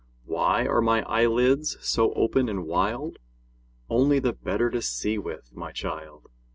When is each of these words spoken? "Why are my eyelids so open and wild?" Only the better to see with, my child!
"Why 0.25 0.65
are 0.65 0.81
my 0.81 1.03
eyelids 1.03 1.77
so 1.79 2.11
open 2.15 2.49
and 2.49 2.65
wild?" 2.65 3.19
Only 3.87 4.17
the 4.17 4.33
better 4.33 4.71
to 4.71 4.81
see 4.81 5.19
with, 5.19 5.51
my 5.53 5.71
child! 5.71 6.25